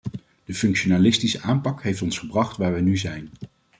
[0.45, 3.29] De functionalistische aanpak heeft ons gebracht waar wij nu zijn.